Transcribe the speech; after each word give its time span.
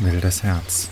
Wildes 0.00 0.44
Herz. 0.44 0.88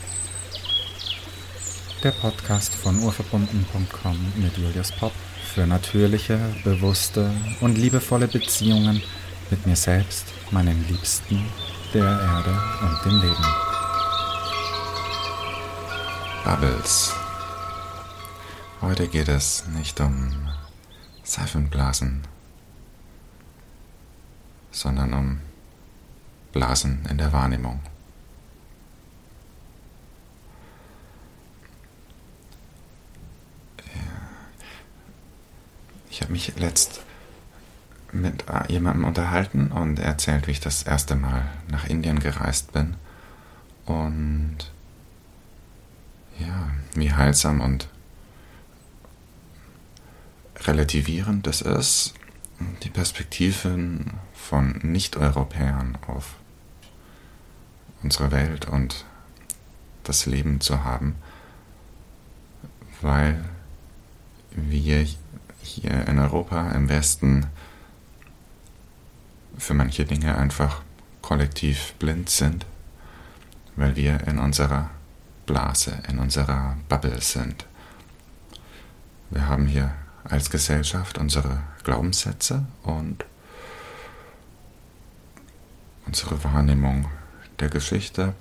Der 2.02 2.10
Podcast 2.10 2.74
von 2.74 2.98
urverbunden.com 2.98 4.32
mit 4.36 4.58
Julius 4.58 4.90
Popp 4.90 5.12
für 5.54 5.64
natürliche, 5.64 6.40
bewusste 6.64 7.30
und 7.60 7.78
liebevolle 7.78 8.26
Beziehungen 8.26 9.00
mit 9.48 9.64
mir 9.64 9.76
selbst, 9.76 10.26
meinen 10.50 10.84
Liebsten, 10.88 11.40
der 11.94 12.02
Erde 12.02 12.60
und 12.82 13.04
dem 13.04 13.20
Leben. 13.20 13.46
Bubbles. 16.44 17.14
Heute 18.80 19.06
geht 19.06 19.28
es 19.28 19.68
nicht 19.68 20.00
um 20.00 20.48
Seifenblasen, 21.22 22.22
sondern 24.72 25.14
um 25.14 25.40
Blasen 26.52 27.06
in 27.08 27.18
der 27.18 27.32
Wahrnehmung. 27.32 27.80
Ich 36.16 36.22
habe 36.22 36.32
mich 36.32 36.56
letzt 36.56 37.02
mit 38.10 38.46
jemandem 38.68 39.04
unterhalten 39.04 39.70
und 39.70 39.98
er 39.98 40.06
erzählt, 40.06 40.46
wie 40.46 40.52
ich 40.52 40.60
das 40.60 40.82
erste 40.82 41.14
Mal 41.14 41.44
nach 41.68 41.84
Indien 41.84 42.20
gereist 42.20 42.72
bin. 42.72 42.96
Und 43.84 44.56
ja, 46.38 46.70
wie 46.94 47.12
heilsam 47.12 47.60
und 47.60 47.88
relativierend 50.60 51.46
es 51.48 51.60
ist, 51.60 52.14
die 52.82 52.88
Perspektiven 52.88 54.14
von 54.32 54.80
Nicht-Europäern 54.82 55.98
auf 56.06 56.36
unsere 58.02 58.30
Welt 58.30 58.64
und 58.64 59.04
das 60.02 60.24
Leben 60.24 60.62
zu 60.62 60.82
haben, 60.82 61.16
weil 63.02 63.44
wir 64.52 65.06
hier 65.66 66.06
in 66.08 66.18
Europa 66.18 66.70
im 66.70 66.88
Westen 66.88 67.46
für 69.58 69.74
manche 69.74 70.04
Dinge 70.04 70.36
einfach 70.36 70.82
kollektiv 71.22 71.94
blind 71.98 72.28
sind, 72.28 72.66
weil 73.74 73.96
wir 73.96 74.26
in 74.26 74.38
unserer 74.38 74.90
Blase, 75.46 76.02
in 76.08 76.18
unserer 76.18 76.76
Bubble 76.88 77.20
sind. 77.20 77.66
Wir 79.30 79.48
haben 79.48 79.66
hier 79.66 79.92
als 80.24 80.50
Gesellschaft 80.50 81.18
unsere 81.18 81.62
Glaubenssätze 81.84 82.64
und 82.82 83.24
unsere 86.06 86.42
Wahrnehmung 86.44 87.08
der 87.58 87.68
Geschichte. 87.68 88.34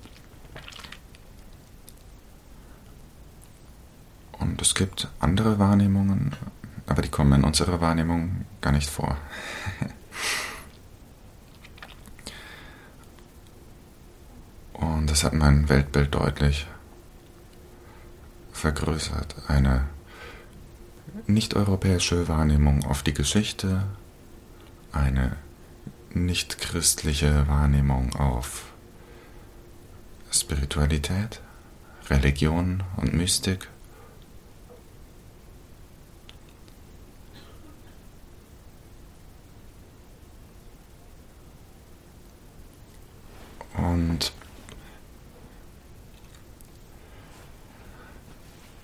Und 4.38 4.60
es 4.60 4.74
gibt 4.74 5.08
andere 5.18 5.58
Wahrnehmungen, 5.58 6.36
aber 6.86 7.02
die 7.02 7.08
kommen 7.08 7.32
in 7.32 7.44
unserer 7.44 7.80
Wahrnehmung 7.80 8.46
gar 8.60 8.72
nicht 8.72 8.88
vor. 8.88 9.16
Und 14.72 15.10
das 15.10 15.24
hat 15.24 15.32
mein 15.32 15.68
Weltbild 15.68 16.14
deutlich 16.14 16.66
vergrößert. 18.52 19.34
Eine 19.48 19.86
nicht-europäische 21.26 22.28
Wahrnehmung 22.28 22.84
auf 22.84 23.02
die 23.02 23.14
Geschichte, 23.14 23.84
eine 24.92 25.36
nicht-christliche 26.12 27.48
Wahrnehmung 27.48 28.14
auf 28.16 28.72
Spiritualität, 30.30 31.40
Religion 32.08 32.82
und 32.96 33.14
Mystik 33.14 33.68
Und 43.76 44.32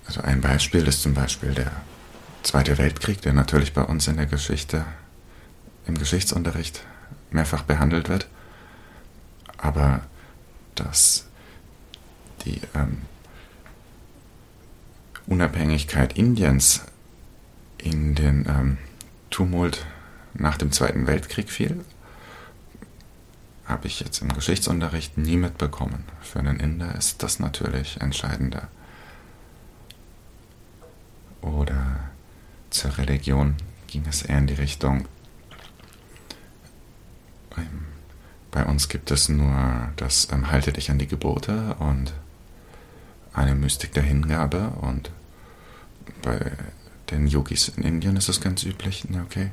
also 0.05 0.21
ein 0.21 0.41
Beispiel 0.41 0.87
ist 0.87 1.01
zum 1.01 1.13
Beispiel 1.13 1.53
der 1.53 1.71
Zweite 2.43 2.77
Weltkrieg, 2.77 3.21
der 3.21 3.33
natürlich 3.33 3.73
bei 3.73 3.83
uns 3.83 4.07
in 4.07 4.17
der 4.17 4.25
Geschichte, 4.25 4.85
im 5.87 5.97
Geschichtsunterricht 5.97 6.85
mehrfach 7.31 7.63
behandelt 7.63 8.09
wird. 8.09 8.27
Aber 9.57 10.01
dass 10.75 11.25
die 12.45 12.61
ähm, 12.75 13.03
Unabhängigkeit 15.25 16.17
Indiens 16.17 16.81
in 17.77 18.15
den 18.15 18.45
ähm, 18.47 18.77
Tumult 19.29 19.85
nach 20.33 20.57
dem 20.57 20.71
Zweiten 20.71 21.07
Weltkrieg 21.07 21.49
fiel, 21.49 21.83
habe 23.65 23.87
ich 23.87 23.99
jetzt 23.99 24.21
im 24.21 24.33
Geschichtsunterricht 24.33 25.17
nie 25.17 25.37
mitbekommen. 25.37 26.03
Für 26.21 26.39
einen 26.39 26.59
Inder 26.59 26.95
ist 26.95 27.23
das 27.23 27.39
natürlich 27.39 28.01
entscheidender. 28.01 28.67
Oder 31.41 31.99
zur 32.69 32.97
Religion 32.97 33.55
ging 33.87 34.05
es 34.07 34.23
eher 34.23 34.39
in 34.39 34.47
die 34.47 34.53
Richtung, 34.53 35.07
ähm, 37.57 37.85
bei 38.51 38.65
uns 38.65 38.87
gibt 38.87 39.11
es 39.11 39.29
nur 39.29 39.89
das 39.95 40.27
ähm, 40.31 40.51
Halte 40.51 40.73
dich 40.73 40.91
an 40.91 40.99
die 40.99 41.07
Gebote 41.07 41.75
und 41.79 42.13
eine 43.33 43.55
Mystik 43.55 43.93
der 43.93 44.03
Hingabe 44.03 44.69
und 44.81 45.11
bei 46.21 46.51
den 47.09 47.27
Yogis 47.27 47.69
in 47.69 47.83
Indien 47.83 48.15
ist 48.15 48.29
es 48.29 48.41
ganz 48.41 48.63
üblich, 48.63 49.05
okay, 49.25 49.51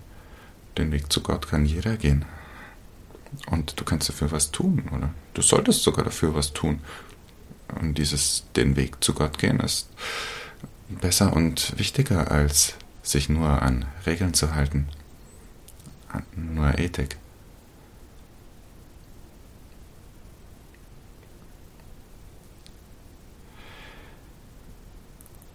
den 0.76 0.92
Weg 0.92 1.10
zu 1.12 1.22
Gott 1.22 1.48
kann 1.48 1.64
jeder 1.64 1.96
gehen. 1.96 2.24
Und 3.46 3.78
du 3.78 3.84
kannst 3.84 4.08
dafür 4.08 4.32
was 4.32 4.50
tun, 4.50 4.88
oder? 4.94 5.10
Du 5.34 5.42
solltest 5.42 5.82
sogar 5.82 6.04
dafür 6.04 6.34
was 6.34 6.52
tun. 6.52 6.80
Und 7.80 7.98
dieses 7.98 8.44
den 8.56 8.76
Weg 8.76 9.02
zu 9.02 9.14
Gott 9.14 9.38
gehen 9.38 9.60
ist 9.60 9.88
besser 10.88 11.32
und 11.32 11.78
wichtiger, 11.78 12.30
als 12.30 12.74
sich 13.02 13.28
nur 13.28 13.62
an 13.62 13.86
Regeln 14.06 14.34
zu 14.34 14.54
halten. 14.54 14.88
An 16.08 16.24
nur 16.34 16.78
Ethik. 16.78 17.16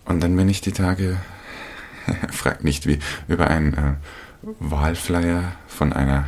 Und 0.06 0.22
dann 0.22 0.36
bin 0.36 0.47
ich 0.47 0.62
die 0.62 0.72
Tage, 0.72 1.18
fragt 2.31 2.63
nicht 2.63 2.88
wie, 2.88 3.00
über 3.28 3.47
einen 3.47 3.74
äh, 3.74 3.94
Wahlflyer 4.59 5.53
von 5.68 5.92
einer 5.92 6.28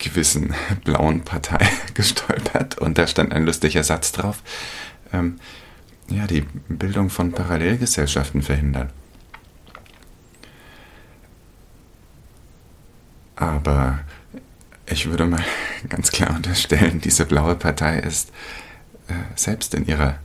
gewissen 0.00 0.54
blauen 0.84 1.22
Partei 1.22 1.68
gestolpert 1.94 2.78
und 2.78 2.98
da 2.98 3.06
stand 3.06 3.32
ein 3.32 3.46
lustiger 3.46 3.84
Satz 3.84 4.10
drauf. 4.10 4.42
Ähm, 5.12 5.38
ja, 6.08 6.26
die 6.26 6.40
Bildung 6.68 7.08
von 7.08 7.30
Parallelgesellschaften 7.30 8.42
verhindern. 8.42 8.90
Aber 13.36 14.00
ich 14.86 15.08
würde 15.08 15.26
mal 15.26 15.44
ganz 15.88 16.10
klar 16.10 16.34
unterstellen, 16.34 17.00
diese 17.00 17.24
blaue 17.26 17.54
Partei 17.54 18.00
ist 18.00 18.30
äh, 19.08 19.14
selbst 19.36 19.74
in 19.74 19.86
ihrer 19.86 20.18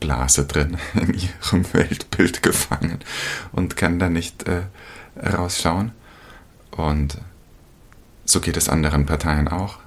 Blase 0.00 0.46
drin, 0.46 0.76
in 0.94 1.14
ihrem 1.14 1.72
Weltbild 1.72 2.42
gefangen 2.42 3.00
und 3.52 3.76
kann 3.76 3.98
da 3.98 4.08
nicht 4.08 4.44
äh, 4.44 4.62
rausschauen. 5.16 5.92
Und 6.70 7.18
so 8.30 8.40
geht 8.40 8.56
es 8.56 8.68
anderen 8.68 9.06
Parteien 9.06 9.48
auch. 9.48 9.78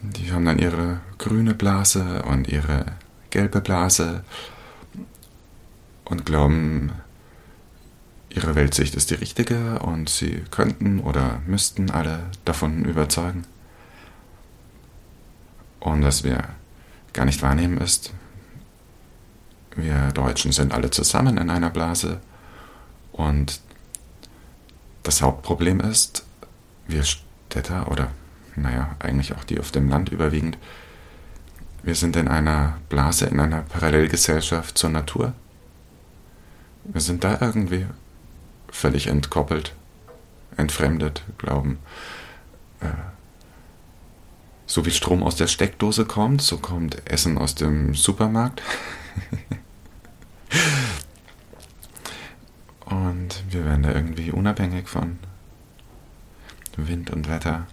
Die 0.00 0.32
haben 0.32 0.46
dann 0.46 0.58
ihre 0.58 1.00
grüne 1.18 1.54
Blase 1.54 2.22
und 2.22 2.48
ihre 2.48 2.86
gelbe 3.28 3.60
Blase 3.60 4.24
und 6.06 6.24
glauben, 6.24 6.92
ihre 8.30 8.54
Weltsicht 8.54 8.94
ist 8.94 9.10
die 9.10 9.16
richtige 9.16 9.80
und 9.80 10.08
sie 10.08 10.42
könnten 10.50 11.00
oder 11.00 11.42
müssten 11.46 11.90
alle 11.90 12.30
davon 12.46 12.86
überzeugen. 12.86 13.44
Und 15.80 16.02
was 16.02 16.24
wir 16.24 16.44
gar 17.12 17.26
nicht 17.26 17.42
wahrnehmen 17.42 17.76
ist, 17.78 18.14
wir 19.76 20.12
Deutschen 20.12 20.52
sind 20.52 20.72
alle 20.72 20.90
zusammen 20.90 21.36
in 21.36 21.50
einer 21.50 21.70
Blase 21.70 22.20
und 23.12 23.60
das 25.08 25.22
Hauptproblem 25.22 25.80
ist, 25.80 26.22
wir 26.86 27.02
Städter 27.02 27.90
oder 27.90 28.10
naja, 28.56 28.94
eigentlich 28.98 29.34
auch 29.34 29.44
die 29.44 29.58
auf 29.58 29.70
dem 29.70 29.88
Land 29.88 30.10
überwiegend, 30.10 30.58
wir 31.82 31.94
sind 31.94 32.14
in 32.14 32.28
einer 32.28 32.76
Blase, 32.90 33.24
in 33.24 33.40
einer 33.40 33.62
Parallelgesellschaft 33.62 34.76
zur 34.76 34.90
Natur. 34.90 35.32
Wir 36.84 37.00
sind 37.00 37.24
da 37.24 37.38
irgendwie 37.40 37.86
völlig 38.70 39.06
entkoppelt, 39.06 39.74
entfremdet, 40.58 41.22
glauben, 41.38 41.78
äh, 42.80 42.88
so 44.66 44.84
wie 44.84 44.90
Strom 44.90 45.22
aus 45.22 45.36
der 45.36 45.46
Steckdose 45.46 46.04
kommt, 46.04 46.42
so 46.42 46.58
kommt 46.58 47.10
Essen 47.10 47.38
aus 47.38 47.54
dem 47.54 47.94
Supermarkt. 47.94 48.60
und 52.90 53.44
wir 53.50 53.64
werden 53.64 53.82
da 53.82 53.92
irgendwie 53.92 54.30
unabhängig 54.30 54.88
von 54.88 55.18
Wind 56.76 57.10
und 57.10 57.28
Wetter 57.28 57.66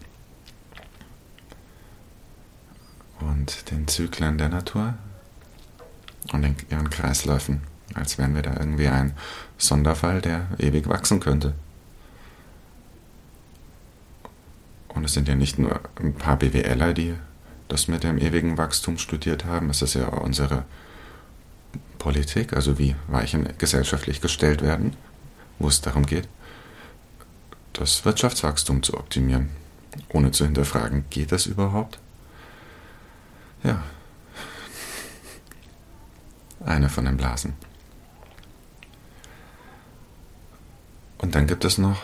und 3.20 3.72
den 3.72 3.88
Zyklen 3.88 4.38
der 4.38 4.50
Natur 4.50 4.96
und 6.34 6.44
in 6.44 6.56
ihren 6.70 6.90
Kreisläufen, 6.90 7.62
als 7.94 8.18
wären 8.18 8.36
wir 8.36 8.42
da 8.42 8.56
irgendwie 8.58 8.88
ein 8.88 9.14
Sonderfall, 9.58 10.22
der 10.22 10.48
ewig 10.58 10.88
wachsen 10.88 11.20
könnte. 11.20 11.54
Und 14.90 15.04
es 15.04 15.14
sind 15.14 15.28
ja 15.28 15.36
nicht 15.36 15.60
nur 15.60 15.82
ein 16.00 16.14
paar 16.14 16.38
BWLer, 16.38 16.94
die 16.94 17.16
das 17.68 17.88
mit 17.88 18.04
dem 18.04 18.18
ewigen 18.18 18.58
Wachstum 18.58 18.98
studiert 18.98 19.46
haben, 19.46 19.70
es 19.70 19.82
ist 19.82 19.94
ja 19.94 20.08
unsere 20.08 20.66
Politik, 21.98 22.54
also 22.54 22.78
wie 22.78 22.96
Weichen 23.08 23.48
gesellschaftlich 23.58 24.22
gestellt 24.22 24.62
werden, 24.62 24.96
wo 25.60 25.68
es 25.68 25.82
darum 25.82 26.06
geht, 26.06 26.28
das 27.74 28.06
Wirtschaftswachstum 28.06 28.84
zu 28.84 28.96
optimieren, 28.96 29.50
ohne 30.10 30.32
zu 30.32 30.46
hinterfragen, 30.46 31.06
geht 31.10 31.32
das 31.32 31.46
überhaupt? 31.46 32.00
Ja, 33.64 33.82
eine 36.66 36.90
von 36.90 37.06
den 37.06 37.18
Blasen. 37.18 37.54
Und 41.18 41.36
dann 41.36 41.48
gibt 41.48 41.66
es 41.66 41.78
noch 41.78 42.02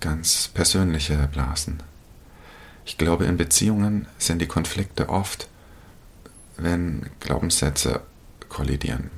ganz 0.00 0.48
persönliche 0.48 1.28
Blasen. 1.32 1.82
Ich 2.84 2.98
glaube, 2.98 3.26
in 3.26 3.36
Beziehungen 3.36 4.06
sind 4.18 4.40
die 4.40 4.46
Konflikte 4.46 5.08
oft, 5.08 5.48
wenn 6.56 7.10
Glaubenssätze 7.20 8.02
kollidieren. 8.50 9.10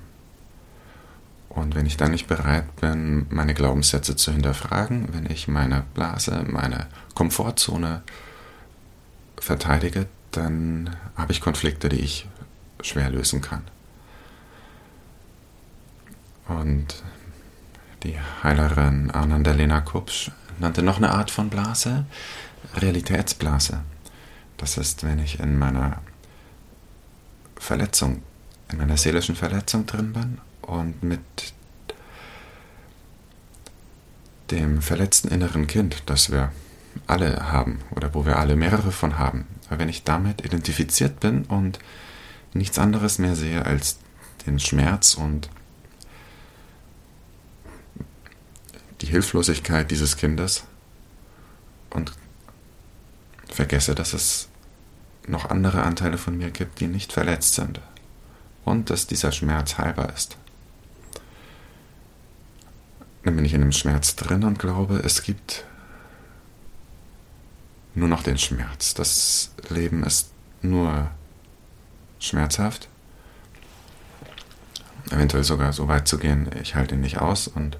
Und 1.49 1.75
wenn 1.75 1.85
ich 1.85 1.97
dann 1.97 2.13
nicht 2.13 2.29
bereit 2.29 2.77
bin, 2.77 3.27
meine 3.29 3.53
Glaubenssätze 3.53 4.17
zu 4.17 4.33
hinterfragen, 4.33 5.09
wenn 5.13 5.27
ich 5.31 5.49
meine 5.49 5.85
Blase, 5.93 6.45
meine 6.49 6.87
Komfortzone 7.15 8.03
verteidige, 9.39 10.07
dann 10.31 10.97
habe 11.17 11.33
ich 11.33 11.41
Konflikte, 11.43 11.89
die 11.91 12.01
ich 12.01 12.27
schwer 12.81 13.11
lösen 13.11 13.43
kann. 13.43 13.65
Und 16.49 17.03
die 18.03 18.17
Heilerin 18.43 19.11
Anandalena 19.11 19.81
Kupsch 19.81 20.31
nannte 20.59 20.83
noch 20.83 20.97
eine 20.97 21.11
Art 21.11 21.31
von 21.31 21.51
Blase 21.51 22.07
Realitätsblase. 22.77 23.81
Das 24.57 24.79
ist, 24.79 25.05
wenn 25.05 25.19
ich 25.19 25.41
in 25.41 25.59
meiner 25.59 26.01
Verletzung, 27.57 28.23
in 28.73 28.79
meiner 28.79 28.97
seelischen 28.97 29.37
Verletzung 29.37 29.87
drin 29.87 30.13
bin 30.13 30.39
und 30.63 31.03
mit 31.03 31.21
dem 34.51 34.83
verletzten 34.83 35.29
inneren 35.29 35.67
Kind, 35.67 36.03
das 36.07 36.31
wir 36.31 36.53
alle 37.07 37.51
haben 37.51 37.81
oder 37.91 38.15
wo 38.15 38.27
wir 38.27 38.39
alle 38.39 38.57
mehrere 38.57 38.93
von 38.93 39.19
haben, 39.19 39.47
wenn 39.71 39.89
ich 39.89 40.05
damit 40.05 40.45
identifiziert 40.45 41.21
bin 41.21 41.45
und 41.45 41.79
nichts 42.53 42.79
anderes 42.79 43.19
mehr 43.19 43.35
sehe 43.35 43.65
als 43.65 43.99
den 44.47 44.59
Schmerz 44.59 45.15
und 45.15 45.49
die 49.01 49.07
Hilflosigkeit 49.07 49.91
dieses 49.91 50.17
Kindes 50.17 50.65
und 51.91 52.13
vergesse, 53.49 53.95
dass 53.95 54.13
es 54.13 54.49
noch 55.27 55.51
andere 55.51 55.83
Anteile 55.83 56.19
von 56.19 56.37
mir 56.37 56.51
gibt, 56.51 56.81
die 56.81 56.89
nicht 56.89 57.13
verletzt 57.13 57.55
sind 57.55 57.81
und 58.65 58.91
dass 58.91 59.07
dieser 59.07 59.33
Schmerz 59.33 59.79
heilbar 59.79 60.13
ist. 60.15 60.37
Dann 63.25 63.37
bin 63.37 63.45
ich 63.45 63.55
in 63.55 63.61
dem 63.61 63.73
Schmerz 63.73 64.17
drin 64.17 64.45
und 64.45 64.59
glaube, 64.59 65.01
es 65.05 65.23
gibt 65.23 65.65
nur 67.95 68.09
noch 68.09 68.23
den 68.23 68.39
Schmerz. 68.39 68.95
Das 68.95 69.53
Leben 69.69 70.03
ist 70.03 70.33
nur 70.61 71.11
schmerzhaft. 72.19 72.89
Eventuell 75.11 75.45
sogar 75.45 75.73
so 75.73 75.89
weit 75.89 76.09
zu 76.09 76.19
gehen, 76.19 76.49
ich 76.63 76.75
halte 76.75 76.95
ihn 76.95 77.01
nicht 77.01 77.19
aus 77.21 77.49
und 77.49 77.79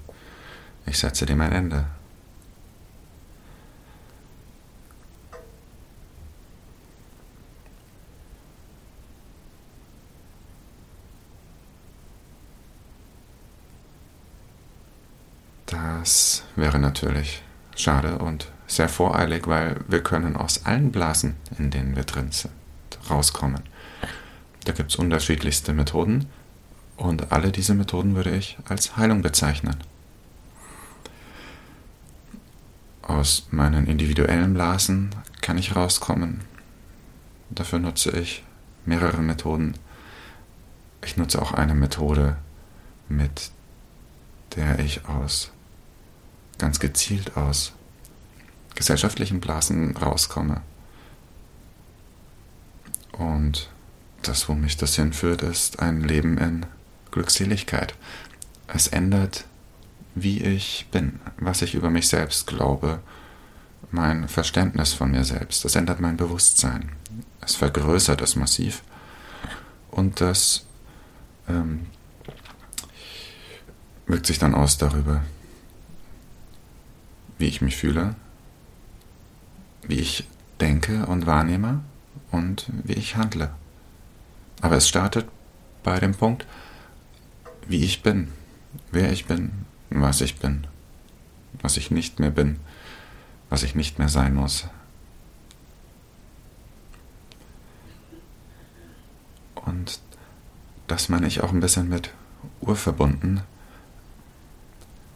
ich 0.85 0.99
setze 0.99 1.25
dem 1.25 1.41
ein 1.41 1.51
Ende. 1.51 1.85
Das 15.73 16.43
wäre 16.55 16.77
natürlich 16.77 17.41
schade 17.75 18.19
und 18.19 18.51
sehr 18.67 18.89
voreilig, 18.89 19.47
weil 19.47 19.77
wir 19.87 20.03
können 20.03 20.35
aus 20.35 20.67
allen 20.67 20.91
Blasen, 20.91 21.35
in 21.57 21.71
denen 21.71 21.95
wir 21.95 22.03
drin 22.03 22.31
sind, 22.31 22.53
rauskommen. 23.09 23.63
Da 24.65 24.71
gibt 24.73 24.91
es 24.91 24.97
unterschiedlichste 24.97 25.73
Methoden 25.73 26.27
und 26.95 27.31
alle 27.31 27.51
diese 27.51 27.73
Methoden 27.73 28.15
würde 28.15 28.35
ich 28.35 28.55
als 28.65 28.97
Heilung 28.97 29.23
bezeichnen. 29.23 29.77
Aus 33.01 33.47
meinen 33.49 33.87
individuellen 33.87 34.53
Blasen 34.53 35.09
kann 35.41 35.57
ich 35.57 35.75
rauskommen. 35.75 36.41
Dafür 37.49 37.79
nutze 37.79 38.11
ich 38.11 38.43
mehrere 38.85 39.23
Methoden. 39.23 39.73
Ich 41.03 41.17
nutze 41.17 41.41
auch 41.41 41.51
eine 41.51 41.73
Methode, 41.73 42.37
mit 43.09 43.49
der 44.55 44.77
ich 44.77 45.05
aus 45.07 45.51
ganz 46.63 46.79
gezielt 46.79 47.35
aus 47.35 47.73
gesellschaftlichen 48.73 49.41
Blasen 49.41 49.97
rauskomme. 49.97 50.61
Und 53.11 53.69
das, 54.21 54.47
wo 54.47 54.53
mich 54.53 54.77
das 54.77 54.95
hinführt, 54.95 55.41
ist 55.41 55.81
ein 55.81 55.99
Leben 55.99 56.37
in 56.37 56.65
Glückseligkeit. 57.11 57.95
Es 58.67 58.87
ändert, 58.87 59.43
wie 60.15 60.41
ich 60.41 60.87
bin, 60.89 61.19
was 61.35 61.61
ich 61.61 61.75
über 61.75 61.89
mich 61.89 62.07
selbst 62.07 62.47
glaube, 62.47 63.01
mein 63.91 64.29
Verständnis 64.29 64.93
von 64.93 65.11
mir 65.11 65.25
selbst. 65.25 65.65
Es 65.65 65.75
ändert 65.75 65.99
mein 65.99 66.15
Bewusstsein. 66.15 66.93
Es 67.41 67.55
vergrößert 67.55 68.21
es 68.21 68.37
massiv. 68.37 68.83
Und 69.91 70.21
das 70.21 70.65
ähm, 71.49 71.87
wirkt 74.07 74.27
sich 74.27 74.39
dann 74.39 74.55
aus 74.55 74.77
darüber, 74.77 75.23
wie 77.37 77.47
ich 77.47 77.61
mich 77.61 77.75
fühle, 77.75 78.15
wie 79.87 79.99
ich 79.99 80.27
denke 80.59 81.05
und 81.07 81.25
wahrnehme 81.25 81.81
und 82.31 82.67
wie 82.83 82.93
ich 82.93 83.15
handle. 83.15 83.51
Aber 84.61 84.77
es 84.77 84.87
startet 84.87 85.27
bei 85.83 85.99
dem 85.99 86.13
Punkt, 86.13 86.45
wie 87.67 87.83
ich 87.83 88.01
bin, 88.01 88.31
wer 88.91 89.11
ich 89.11 89.25
bin, 89.25 89.65
was 89.89 90.21
ich 90.21 90.39
bin, 90.39 90.67
was 91.61 91.77
ich 91.77 91.91
nicht 91.91 92.19
mehr 92.19 92.31
bin, 92.31 92.59
was 93.49 93.63
ich 93.63 93.75
nicht 93.75 93.99
mehr 93.99 94.09
sein 94.09 94.33
muss. 94.35 94.67
Und 99.55 99.99
das 100.87 101.09
meine 101.09 101.27
ich 101.27 101.41
auch 101.41 101.51
ein 101.51 101.59
bisschen 101.59 101.89
mit 101.89 102.11
urverbunden, 102.61 103.41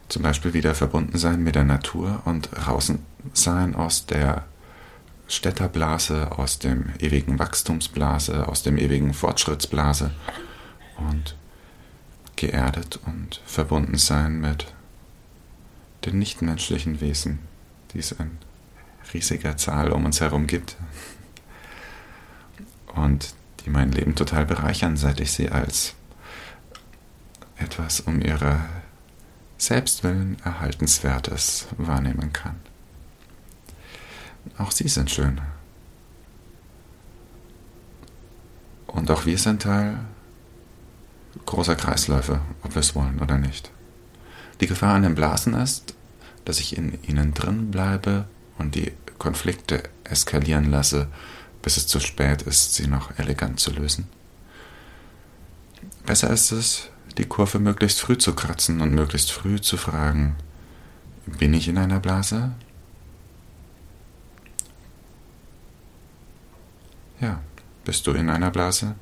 zum 0.09 0.23
Beispiel 0.23 0.53
wieder 0.53 0.73
verbunden 0.73 1.17
sein 1.17 1.43
mit 1.43 1.55
der 1.55 1.65
Natur 1.65 2.21
und 2.25 2.49
draußen 2.53 2.99
sein 3.33 3.75
aus 3.75 4.05
der 4.05 4.45
Städterblase, 5.27 6.31
aus 6.37 6.59
dem 6.59 6.93
ewigen 6.99 7.37
Wachstumsblase, 7.39 8.47
aus 8.47 8.63
dem 8.63 8.77
ewigen 8.77 9.13
Fortschrittsblase 9.13 10.11
und 10.97 11.35
geerdet 12.37 12.99
und 13.05 13.41
verbunden 13.45 13.97
sein 13.97 14.39
mit 14.39 14.73
den 16.05 16.19
nichtmenschlichen 16.19 17.01
Wesen, 17.01 17.39
die 17.91 17.99
es 17.99 18.13
in 18.13 18.37
riesiger 19.13 19.57
Zahl 19.57 19.91
um 19.91 20.05
uns 20.05 20.21
herum 20.21 20.47
gibt 20.47 20.77
und 22.95 23.33
die 23.65 23.69
mein 23.69 23.91
Leben 23.91 24.15
total 24.15 24.45
bereichern, 24.45 24.95
seit 24.95 25.19
ich 25.19 25.31
sie 25.31 25.49
als 25.49 25.93
etwas 27.57 27.99
um 28.01 28.21
ihre 28.21 28.61
Selbstwillen 29.57 30.37
Erhaltenswertes 30.43 31.67
wahrnehmen 31.77 32.31
kann. 32.31 32.57
Auch 34.57 34.71
sie 34.71 34.87
sind 34.87 35.11
schön. 35.11 35.41
Und 38.87 39.11
auch 39.11 39.25
wir 39.25 39.37
sind 39.37 39.61
Teil 39.61 39.99
großer 41.45 41.75
Kreisläufe, 41.75 42.41
ob 42.63 42.75
wir 42.75 42.79
es 42.79 42.95
wollen 42.95 43.19
oder 43.19 43.37
nicht. 43.37 43.71
Die 44.59 44.67
Gefahr 44.67 44.95
an 44.95 45.03
den 45.03 45.15
Blasen 45.15 45.53
ist, 45.53 45.95
dass 46.45 46.59
ich 46.59 46.77
in 46.77 47.01
ihnen 47.03 47.33
drin 47.33 47.71
bleibe 47.71 48.25
und 48.57 48.75
die 48.75 48.91
Konflikte 49.17 49.83
eskalieren 50.03 50.71
lasse, 50.71 51.07
bis 51.61 51.77
es 51.77 51.87
zu 51.87 51.99
spät 51.99 52.43
ist, 52.43 52.75
sie 52.75 52.87
noch 52.87 53.17
elegant 53.17 53.59
zu 53.59 53.71
lösen. 53.71 54.07
Besser 56.05 56.29
ist 56.29 56.51
es, 56.51 56.89
die 57.17 57.25
Kurve 57.25 57.59
möglichst 57.59 58.01
früh 58.01 58.17
zu 58.17 58.33
kratzen 58.33 58.81
und 58.81 58.93
möglichst 58.93 59.31
früh 59.31 59.59
zu 59.59 59.77
fragen, 59.77 60.35
bin 61.25 61.53
ich 61.53 61.67
in 61.67 61.77
einer 61.77 61.99
Blase? 61.99 62.51
Ja, 67.19 67.41
bist 67.83 68.05
du 68.07 68.11
in 68.11 68.29
einer 68.29 68.51
Blase? 68.51 68.95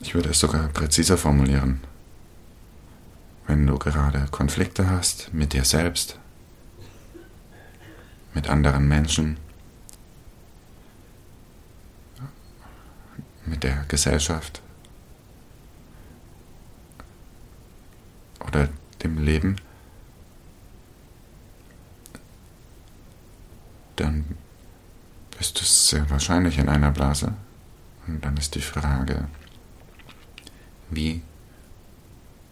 Ich 0.00 0.14
würde 0.14 0.30
es 0.30 0.40
sogar 0.40 0.68
präziser 0.68 1.18
formulieren. 1.18 1.80
Wenn 3.46 3.66
du 3.66 3.78
gerade 3.78 4.26
Konflikte 4.30 4.88
hast 4.88 5.32
mit 5.34 5.52
dir 5.52 5.64
selbst, 5.64 6.18
mit 8.34 8.48
anderen 8.48 8.88
Menschen, 8.88 9.38
mit 13.44 13.47
der 13.60 13.84
Gesellschaft 13.88 14.62
oder 18.46 18.68
dem 19.02 19.18
Leben, 19.18 19.56
dann 23.96 24.24
bist 25.36 25.60
du 25.60 25.64
sehr 25.64 26.08
wahrscheinlich 26.10 26.58
in 26.58 26.68
einer 26.68 26.90
Blase. 26.90 27.34
Und 28.06 28.24
dann 28.24 28.36
ist 28.36 28.54
die 28.54 28.60
Frage, 28.60 29.28
wie 30.90 31.22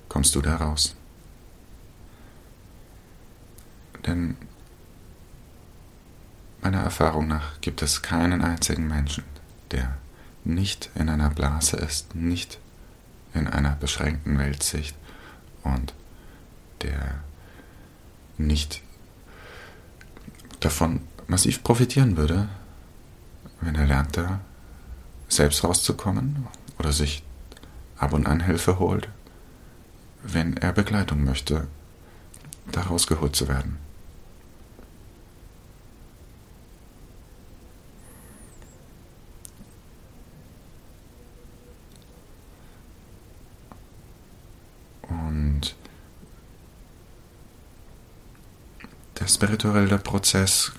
kommst 0.09 0.35
du 0.35 0.43
da 0.43 0.57
raus? 0.57 0.95
Denn 4.07 4.37
meiner 6.61 6.83
Erfahrung 6.83 7.27
nach 7.29 7.61
gibt 7.61 7.83
es 7.83 8.03
keinen 8.03 8.43
einzigen 8.43 8.87
Menschen, 8.87 9.25
der 9.71 9.97
nicht 10.47 10.91
in 10.95 11.09
einer 11.09 11.31
Blase 11.31 11.77
ist, 11.77 12.15
nicht 12.15 12.59
in 13.35 13.47
einer 13.47 13.73
beschränkten 13.77 14.39
Weltsicht 14.39 14.97
und 15.63 15.93
der 16.83 17.21
nicht 18.39 18.83
davon 20.61 21.01
massiv 21.27 21.63
profitieren 21.63 22.17
würde, 22.17 22.49
wenn 23.61 23.75
er 23.75 23.87
lernt, 23.87 24.17
da 24.17 24.41
selbst 25.29 25.65
rauszukommen 25.65 26.47
oder 26.79 26.93
sich 26.93 27.23
ab 27.99 28.13
und 28.13 28.27
an 28.27 28.41
Hilfe 28.41 28.79
holt, 28.79 29.09
wenn 30.23 30.57
er 30.57 30.73
Begleitung 30.73 31.25
möchte, 31.25 31.67
da 32.71 32.83
rausgeholt 32.83 33.35
zu 33.35 33.49
werden. 33.49 33.79
Und 45.09 45.75
der 45.75 45.77
spirituelle 49.27 49.99
Prozess 49.99 50.73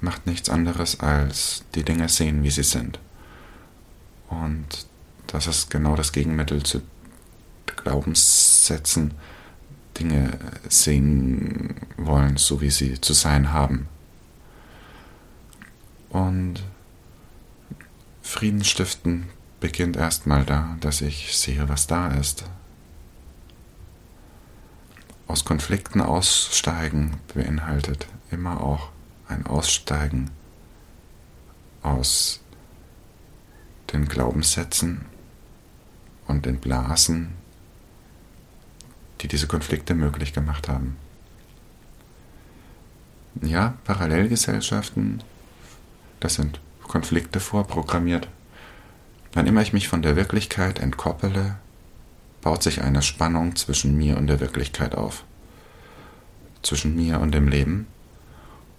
macht 0.00 0.26
nichts 0.26 0.48
anderes 0.48 1.00
als 1.00 1.64
die 1.74 1.84
Dinge 1.84 2.08
sehen, 2.08 2.42
wie 2.42 2.50
sie 2.50 2.62
sind. 2.62 2.98
Und 4.28 4.86
das 5.26 5.46
ist 5.46 5.70
genau 5.70 5.96
das 5.96 6.12
Gegenmittel 6.12 6.62
zu 6.62 6.82
Glaubenssätzen, 7.66 9.14
Dinge 9.98 10.38
sehen 10.68 11.74
wollen, 11.96 12.36
so 12.36 12.60
wie 12.60 12.70
sie 12.70 13.00
zu 13.00 13.12
sein 13.12 13.52
haben. 13.52 13.88
Und 16.10 16.62
Frieden 18.22 18.64
stiften 18.64 19.28
beginnt 19.60 19.96
erstmal 19.96 20.44
da, 20.44 20.76
dass 20.80 21.00
ich 21.00 21.36
sehe, 21.36 21.68
was 21.68 21.86
da 21.86 22.08
ist. 22.08 22.44
Aus 25.32 25.46
Konflikten 25.46 26.02
aussteigen 26.02 27.18
beinhaltet 27.32 28.06
immer 28.30 28.60
auch 28.60 28.90
ein 29.28 29.46
Aussteigen 29.46 30.30
aus 31.82 32.40
den 33.94 34.04
Glaubenssätzen 34.08 35.06
und 36.26 36.44
den 36.44 36.60
Blasen, 36.60 37.32
die 39.22 39.28
diese 39.28 39.46
Konflikte 39.46 39.94
möglich 39.94 40.34
gemacht 40.34 40.68
haben. 40.68 40.98
Ja, 43.40 43.78
Parallelgesellschaften, 43.84 45.22
das 46.20 46.34
sind 46.34 46.60
Konflikte 46.82 47.40
vorprogrammiert. 47.40 48.28
Wann 49.32 49.46
immer 49.46 49.62
ich 49.62 49.72
mich 49.72 49.88
von 49.88 50.02
der 50.02 50.14
Wirklichkeit 50.14 50.78
entkoppele, 50.78 51.56
baut 52.42 52.62
sich 52.62 52.82
eine 52.82 53.02
Spannung 53.02 53.56
zwischen 53.56 53.96
mir 53.96 54.18
und 54.18 54.26
der 54.26 54.40
Wirklichkeit 54.40 54.94
auf. 54.94 55.24
Zwischen 56.62 56.94
mir 56.94 57.20
und 57.20 57.32
dem 57.32 57.48
Leben. 57.48 57.86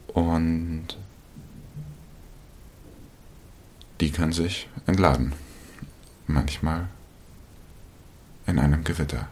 Und 0.07 0.97
die 3.99 4.11
kann 4.11 4.31
sich 4.33 4.67
entladen. 4.85 5.33
Manchmal 6.27 6.87
in 8.45 8.59
einem 8.59 8.83
Gewitter. 8.83 9.29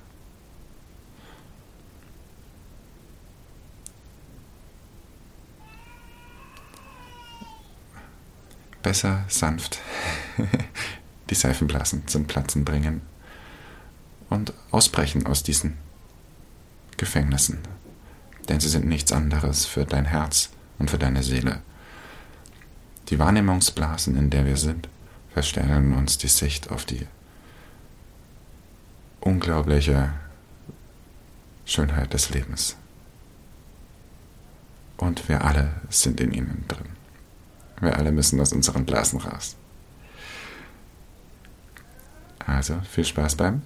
Besser 8.81 9.25
sanft 9.27 9.79
die 11.29 11.35
Seifenblasen 11.35 12.07
zum 12.07 12.25
Platzen 12.25 12.65
bringen 12.65 13.10
und 14.31 14.53
ausbrechen 14.71 15.27
aus 15.27 15.43
diesen 15.43 15.77
Gefängnissen, 16.95 17.59
denn 18.47 18.61
sie 18.61 18.69
sind 18.69 18.87
nichts 18.87 19.11
anderes 19.11 19.65
für 19.65 19.85
dein 19.85 20.05
Herz 20.05 20.49
und 20.79 20.89
für 20.89 20.97
deine 20.97 21.21
Seele. 21.21 21.61
Die 23.09 23.19
Wahrnehmungsblasen, 23.19 24.15
in 24.15 24.29
der 24.29 24.45
wir 24.45 24.55
sind, 24.55 24.87
verstellen 25.33 25.93
uns 25.93 26.17
die 26.17 26.29
Sicht 26.29 26.71
auf 26.71 26.85
die 26.85 27.05
unglaubliche 29.19 30.13
Schönheit 31.65 32.13
des 32.13 32.29
Lebens. 32.29 32.77
Und 34.95 35.27
wir 35.27 35.43
alle 35.43 35.73
sind 35.89 36.21
in 36.21 36.31
ihnen 36.31 36.63
drin. 36.69 36.87
Wir 37.81 37.97
alle 37.97 38.13
müssen 38.13 38.39
aus 38.39 38.53
unseren 38.53 38.85
Blasen 38.85 39.19
raus. 39.19 39.57
Also 42.39 42.79
viel 42.89 43.05
Spaß 43.05 43.35
beim 43.35 43.63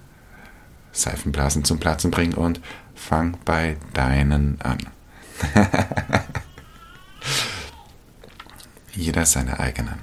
Seifenblasen 0.96 1.64
zum 1.64 1.78
Platzen 1.78 2.10
bringen 2.10 2.34
und 2.34 2.60
fang 2.94 3.36
bei 3.44 3.76
deinen 3.92 4.60
an. 4.62 4.78
Jeder 8.94 9.26
seine 9.26 9.60
eigenen. 9.60 9.98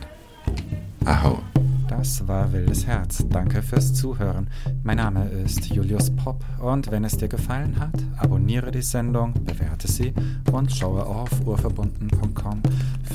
Aho. 1.05 1.39
Das 1.87 2.27
war 2.27 2.51
Wildes 2.51 2.87
Herz. 2.87 3.23
Danke 3.29 3.61
fürs 3.61 3.93
Zuhören. 3.93 4.47
Mein 4.83 4.97
Name 4.97 5.25
ist 5.25 5.65
Julius 5.67 6.15
Popp 6.15 6.43
und 6.59 6.89
wenn 6.91 7.03
es 7.03 7.17
dir 7.17 7.27
gefallen 7.27 7.79
hat, 7.79 7.93
abonniere 8.17 8.71
die 8.71 8.81
Sendung, 8.81 9.33
bewerte 9.45 9.87
sie 9.87 10.13
und 10.51 10.71
schaue 10.71 11.05
auf 11.05 11.29
urverbunden.com 11.45 12.63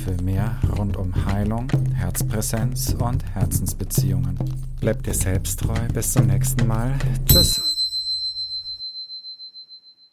für 0.05 0.23
mehr 0.23 0.57
rund 0.79 0.97
um 0.97 1.13
Heilung, 1.27 1.69
Herzpräsenz 1.95 2.95
und 2.99 3.25
Herzensbeziehungen. 3.35 4.39
Bleib 4.81 5.03
dir 5.03 5.15
selbst 5.15 5.61
treu. 5.61 5.79
Bis 5.93 6.13
zum 6.13 6.27
nächsten 6.27 6.67
Mal. 6.67 6.95
Tschüss. 7.27 7.68